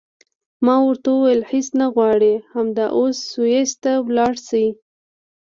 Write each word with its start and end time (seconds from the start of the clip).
ما 0.65 0.75
ورته 0.85 1.07
وویل 1.13 1.41
هېڅ 1.51 1.67
نه 1.79 1.87
غواړې 1.95 2.33
همدا 2.53 2.85
اوس 2.97 3.17
سویس 3.33 3.71
ته 3.83 3.91
ولاړه 4.07 4.39
شې. 4.47 4.65